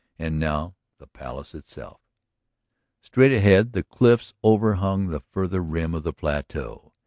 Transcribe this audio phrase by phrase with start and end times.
[0.17, 2.01] And now the Palace itself."
[3.03, 6.91] Straight ahead the cliffs overhung the farther rim of the plateau.